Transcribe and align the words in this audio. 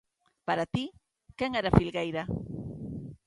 Para 0.47 0.65
ti, 0.73 0.85
quen 1.37 1.51
era 1.59 1.75
Filgueira? 1.77 2.23